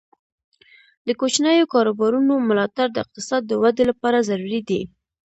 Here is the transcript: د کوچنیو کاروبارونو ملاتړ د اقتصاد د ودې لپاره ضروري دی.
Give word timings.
د 1.07 1.09
کوچنیو 1.19 1.71
کاروبارونو 1.73 2.33
ملاتړ 2.47 2.87
د 2.91 2.97
اقتصاد 3.03 3.41
د 3.47 3.51
ودې 3.61 3.83
لپاره 3.91 4.25
ضروري 4.29 4.61
دی. 4.69 4.81